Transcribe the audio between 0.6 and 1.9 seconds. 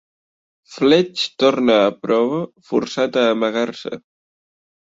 Fletch torna